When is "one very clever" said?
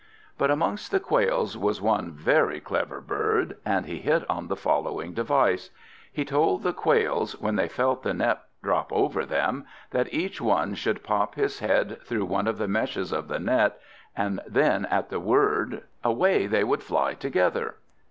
1.79-2.99